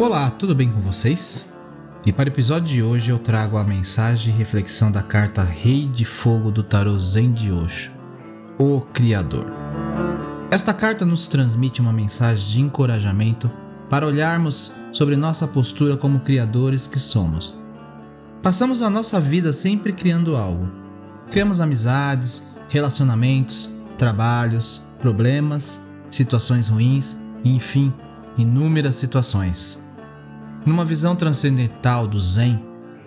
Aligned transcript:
Olá, 0.00 0.30
tudo 0.30 0.54
bem 0.54 0.72
com 0.72 0.80
vocês? 0.80 1.46
E 2.06 2.10
para 2.10 2.30
o 2.30 2.32
episódio 2.32 2.68
de 2.68 2.82
hoje 2.82 3.10
eu 3.10 3.18
trago 3.18 3.58
a 3.58 3.62
mensagem 3.62 4.32
e 4.32 4.38
reflexão 4.38 4.90
da 4.90 5.02
carta 5.02 5.42
Rei 5.42 5.86
de 5.86 6.06
Fogo 6.06 6.50
do 6.50 6.62
Tarô 6.62 6.98
Zen 6.98 7.34
de 7.34 7.52
Osho, 7.52 7.92
o 8.58 8.80
Criador. 8.80 9.44
Esta 10.50 10.72
carta 10.72 11.04
nos 11.04 11.28
transmite 11.28 11.82
uma 11.82 11.92
mensagem 11.92 12.48
de 12.50 12.60
encorajamento 12.62 13.50
para 13.90 14.06
olharmos 14.06 14.72
sobre 14.90 15.16
nossa 15.16 15.46
postura 15.46 15.98
como 15.98 16.20
criadores 16.20 16.86
que 16.86 16.98
somos. 16.98 17.60
Passamos 18.42 18.80
a 18.80 18.88
nossa 18.88 19.20
vida 19.20 19.52
sempre 19.52 19.92
criando 19.92 20.34
algo. 20.34 20.66
Criamos 21.30 21.60
amizades, 21.60 22.48
relacionamentos, 22.70 23.68
trabalhos, 23.98 24.82
problemas, 24.98 25.86
situações 26.10 26.70
ruins, 26.70 27.20
enfim, 27.44 27.92
inúmeras 28.38 28.94
situações. 28.94 29.89
Numa 30.64 30.84
visão 30.84 31.16
transcendental 31.16 32.06
do 32.06 32.20
Zen, 32.20 32.62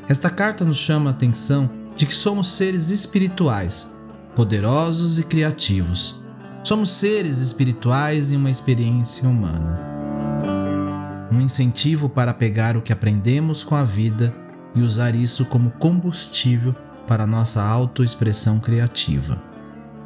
esta 0.10 0.30
carta 0.30 0.66
nos 0.66 0.78
chama 0.78 1.12
a 1.12 1.14
atenção 1.14 1.70
de 1.96 2.06
que 2.06 2.14
somos 2.14 2.50
seres 2.50 2.90
espirituais, 2.90 3.92
poderosos 4.36 5.20
e 5.20 5.24
criativos. 5.24 6.20
Somos 6.64 6.90
seres 6.90 7.40
espirituais 7.40 8.32
em 8.32 8.38
uma 8.38 8.50
experiência 8.50 9.30
humana. 9.30 9.80
Um 11.32 11.40
incentivo 11.42 12.10
para 12.10 12.34
pegar 12.34 12.76
o 12.76 12.82
que 12.82 12.92
aprendemos 12.94 13.64
com 13.64 13.76
a 13.76 13.84
vida 13.84 14.34
e 14.76 14.82
usar 14.82 15.14
isso 15.14 15.46
como 15.46 15.72
combustível 15.72 16.74
para 17.08 17.28
nossa 17.28 17.62
autoexpressão 17.62 18.60
criativa. 18.60 19.42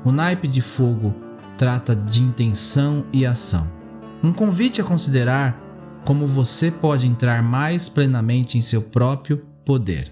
O 0.04 0.12
naipe 0.12 0.48
de 0.48 0.62
fogo 0.62 1.16
trata 1.58 1.96
de 1.96 2.22
intenção 2.22 3.06
e 3.14 3.26
ação. 3.26 3.68
Um 4.24 4.34
convite 4.34 4.82
a 4.82 4.84
considerar 4.84 5.67
como 6.08 6.26
você 6.26 6.72
pode 6.72 7.06
entrar 7.06 7.44
mais 7.44 7.90
plenamente 7.90 8.58
em 8.58 8.62
seu 8.62 8.82
próprio 8.82 9.46
poder. 9.66 10.10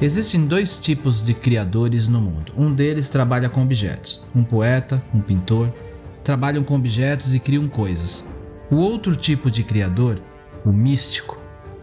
Existem 0.00 0.46
dois 0.46 0.78
tipos 0.78 1.20
de 1.20 1.34
criadores 1.34 2.06
no 2.06 2.20
mundo. 2.20 2.52
Um 2.56 2.72
deles 2.72 3.08
trabalha 3.08 3.48
com 3.48 3.62
objetos. 3.64 4.24
Um 4.32 4.44
poeta, 4.44 5.02
um 5.12 5.20
pintor, 5.20 5.74
trabalham 6.22 6.62
com 6.62 6.76
objetos 6.76 7.34
e 7.34 7.40
criam 7.40 7.68
coisas. 7.68 8.28
O 8.70 8.76
outro 8.76 9.16
tipo 9.16 9.50
de 9.50 9.64
criador, 9.64 10.22
o 10.64 10.72
místico, 10.72 11.39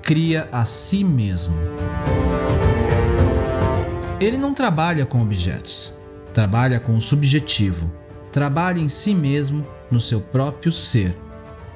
cria 0.08 0.48
a 0.54 0.64
si 0.64 1.04
mesmo. 1.04 1.54
Ele 4.22 4.38
não 4.38 4.54
trabalha 4.54 5.06
com 5.06 5.22
objetos, 5.22 5.94
trabalha 6.34 6.80
com 6.80 6.96
o 6.96 7.02
subjetivo, 7.02 7.92
trabalha 8.32 8.80
em 8.80 8.88
si 8.88 9.14
mesmo, 9.14 9.68
no 9.92 10.00
seu 10.00 10.22
próprio 10.22 10.72
ser. 10.72 11.14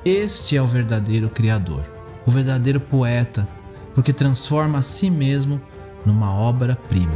Este 0.05 0.55
é 0.55 0.61
o 0.61 0.65
verdadeiro 0.65 1.29
Criador, 1.29 1.83
o 2.25 2.31
verdadeiro 2.31 2.79
poeta, 2.79 3.45
porque 3.93 4.13
transforma 4.13 4.79
a 4.79 4.81
si 4.81 5.09
mesmo 5.09 5.61
numa 6.05 6.33
obra-prima. 6.33 7.11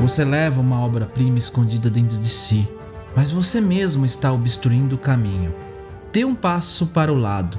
Você 0.00 0.24
leva 0.24 0.60
uma 0.60 0.84
obra-prima 0.84 1.38
escondida 1.38 1.88
dentro 1.88 2.18
de 2.18 2.28
si, 2.28 2.68
mas 3.14 3.30
você 3.30 3.60
mesmo 3.60 4.04
está 4.04 4.32
obstruindo 4.32 4.96
o 4.96 4.98
caminho 4.98 5.54
dê 6.16 6.24
um 6.24 6.34
passo 6.34 6.86
para 6.86 7.12
o 7.12 7.14
lado 7.14 7.58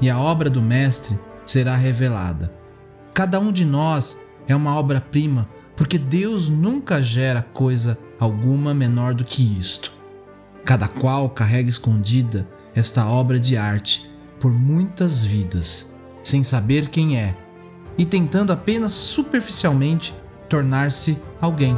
e 0.00 0.10
a 0.10 0.18
obra 0.18 0.50
do 0.50 0.60
Mestre 0.60 1.16
será 1.46 1.76
revelada. 1.76 2.52
Cada 3.14 3.38
um 3.38 3.52
de 3.52 3.64
nós 3.64 4.18
é 4.48 4.56
uma 4.56 4.74
obra-prima 4.74 5.48
porque 5.76 5.96
Deus 5.96 6.48
nunca 6.48 7.00
gera 7.00 7.40
coisa 7.40 7.96
alguma 8.18 8.74
menor 8.74 9.14
do 9.14 9.22
que 9.22 9.56
isto. 9.56 9.92
Cada 10.64 10.88
qual 10.88 11.30
carrega 11.30 11.70
escondida 11.70 12.48
esta 12.74 13.06
obra 13.06 13.38
de 13.38 13.56
arte 13.56 14.10
por 14.40 14.50
muitas 14.50 15.24
vidas, 15.24 15.88
sem 16.24 16.42
saber 16.42 16.88
quem 16.88 17.16
é 17.16 17.36
e 17.96 18.04
tentando 18.04 18.52
apenas 18.52 18.90
superficialmente 18.90 20.12
tornar-se 20.48 21.16
alguém. 21.40 21.76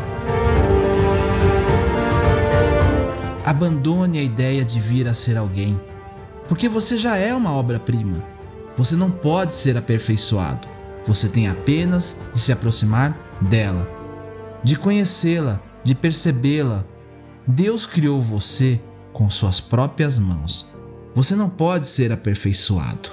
Abandone 3.45 4.19
a 4.19 4.23
ideia 4.23 4.65
de 4.65 4.81
vir 4.81 5.07
a 5.09 5.13
ser 5.13 5.37
alguém 5.37 5.79
porque 6.49 6.69
você 6.69 6.97
já 6.99 7.17
é 7.17 7.35
uma 7.35 7.53
obra-prima. 7.53 8.23
Você 8.77 8.95
não 8.95 9.11
pode 9.11 9.53
ser 9.53 9.77
aperfeiçoado. 9.77 10.69
Você 11.07 11.29
tem 11.29 11.49
apenas 11.49 12.17
de 12.33 12.41
se 12.41 12.53
aproximar 12.53 13.17
dela, 13.41 13.89
de 14.63 14.77
conhecê-la, 14.77 15.61
de 15.85 15.95
percebê-la. 15.95 16.85
Deus 17.47 17.87
criou 17.87 18.21
você 18.21 18.81
com 19.13 19.31
suas 19.31 19.61
próprias 19.61 20.19
mãos. 20.19 20.71
Você 21.15 21.35
não 21.35 21.49
pode 21.49 21.87
ser 21.89 22.13
aperfeiçoado. 22.13 23.11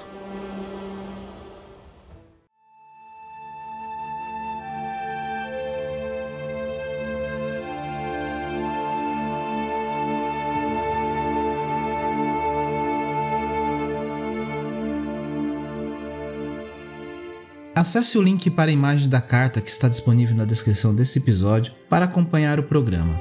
Acesse 17.83 18.17
o 18.17 18.21
link 18.21 18.49
para 18.49 18.71
a 18.71 18.73
imagem 18.73 19.09
da 19.09 19.19
carta 19.19 19.59
que 19.59 19.69
está 19.69 19.89
disponível 19.89 20.33
na 20.33 20.45
descrição 20.45 20.95
desse 20.95 21.19
episódio 21.19 21.73
para 21.89 22.05
acompanhar 22.05 22.57
o 22.57 22.63
programa. 22.63 23.19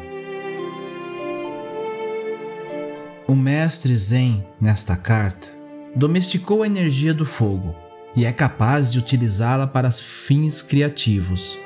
O 3.26 3.34
mestre 3.34 3.92
Zen, 3.96 4.46
nesta 4.60 4.96
carta, 4.96 5.48
domesticou 5.96 6.62
a 6.62 6.66
energia 6.68 7.12
do 7.12 7.26
fogo 7.26 7.74
e 8.14 8.24
é 8.24 8.30
capaz 8.30 8.92
de 8.92 9.00
utilizá-la 9.00 9.66
para 9.66 9.90
fins 9.90 10.62
criativos, 10.62 11.58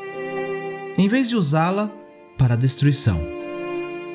em 0.97 1.07
vez 1.07 1.29
de 1.29 1.37
usá-la 1.37 1.93
para 2.39 2.55
a 2.55 2.57
destruição. 2.57 3.21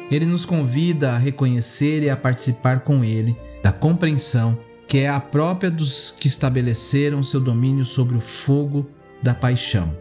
Ele 0.09 0.25
nos 0.25 0.43
convida 0.43 1.11
a 1.11 1.19
reconhecer 1.19 2.01
e 2.01 2.09
a 2.09 2.17
participar 2.17 2.79
com 2.79 3.03
ele 3.03 3.37
da 3.61 3.71
compreensão 3.71 4.57
que 4.91 4.97
é 4.97 5.07
a 5.07 5.21
própria 5.21 5.71
dos 5.71 6.11
que 6.11 6.27
estabeleceram 6.27 7.23
seu 7.23 7.39
domínio 7.39 7.85
sobre 7.85 8.17
o 8.17 8.19
fogo 8.19 8.85
da 9.23 9.33
paixão, 9.33 9.97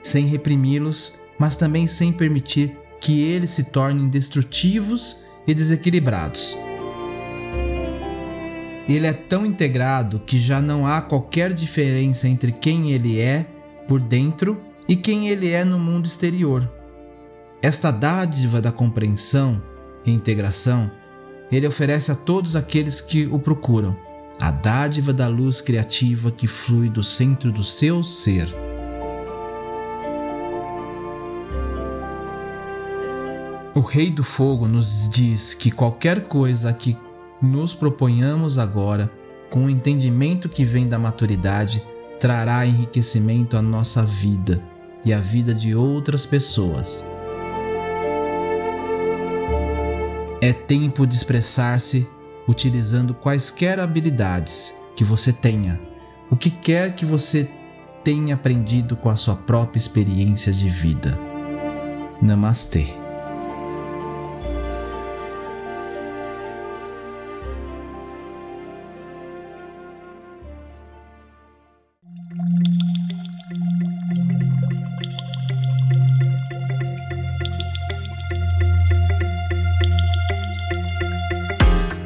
sem 0.00 0.26
reprimi-los, 0.26 1.12
mas 1.36 1.56
também 1.56 1.88
sem 1.88 2.12
permitir 2.12 2.78
que 3.00 3.20
eles 3.20 3.50
se 3.50 3.64
tornem 3.64 4.08
destrutivos 4.08 5.24
e 5.44 5.52
desequilibrados. 5.52 6.56
Ele 8.88 9.08
é 9.08 9.12
tão 9.12 9.44
integrado 9.44 10.20
que 10.20 10.38
já 10.38 10.60
não 10.60 10.86
há 10.86 11.02
qualquer 11.02 11.52
diferença 11.52 12.28
entre 12.28 12.52
quem 12.52 12.92
ele 12.92 13.18
é 13.18 13.44
por 13.88 13.98
dentro 13.98 14.62
e 14.88 14.94
quem 14.94 15.30
ele 15.30 15.50
é 15.50 15.64
no 15.64 15.80
mundo 15.80 16.06
exterior. 16.06 16.72
Esta 17.60 17.90
dádiva 17.90 18.60
da 18.60 18.70
compreensão 18.70 19.60
e 20.04 20.12
integração 20.12 20.92
ele 21.50 21.66
oferece 21.66 22.10
a 22.10 22.14
todos 22.14 22.56
aqueles 22.56 23.00
que 23.00 23.26
o 23.26 23.38
procuram 23.38 23.96
a 24.38 24.50
dádiva 24.50 25.12
da 25.12 25.28
luz 25.28 25.60
criativa 25.60 26.30
que 26.30 26.46
flui 26.46 26.90
do 26.90 27.02
centro 27.02 27.50
do 27.50 27.64
seu 27.64 28.04
ser. 28.04 28.52
O 33.74 33.80
Rei 33.80 34.10
do 34.10 34.24
Fogo 34.24 34.66
nos 34.66 35.08
diz 35.08 35.54
que 35.54 35.70
qualquer 35.70 36.22
coisa 36.28 36.72
que 36.72 36.96
nos 37.40 37.74
proponhamos 37.74 38.58
agora 38.58 39.10
com 39.50 39.66
o 39.66 39.70
entendimento 39.70 40.48
que 40.48 40.64
vem 40.64 40.88
da 40.88 40.98
maturidade, 40.98 41.82
trará 42.20 42.66
enriquecimento 42.66 43.56
à 43.56 43.62
nossa 43.62 44.02
vida 44.02 44.62
e 45.04 45.12
à 45.12 45.18
vida 45.18 45.54
de 45.54 45.74
outras 45.74 46.26
pessoas. 46.26 47.04
É 50.46 50.52
tempo 50.52 51.04
de 51.04 51.16
expressar-se 51.16 52.06
utilizando 52.46 53.12
quaisquer 53.12 53.80
habilidades 53.80 54.78
que 54.94 55.02
você 55.02 55.32
tenha, 55.32 55.76
o 56.30 56.36
que 56.36 56.52
quer 56.52 56.94
que 56.94 57.04
você 57.04 57.50
tenha 58.04 58.36
aprendido 58.36 58.94
com 58.94 59.10
a 59.10 59.16
sua 59.16 59.34
própria 59.34 59.80
experiência 59.80 60.52
de 60.52 60.68
vida. 60.68 61.18
Namastê. 62.22 63.05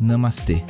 Namastê. 0.00 0.62